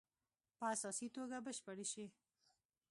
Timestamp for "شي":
1.91-2.05